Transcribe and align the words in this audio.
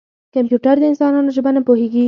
کمپیوټر 0.33 0.75
د 0.79 0.83
انسانانو 0.91 1.33
ژبه 1.35 1.51
نه 1.55 1.61
پوهېږي. 1.67 1.99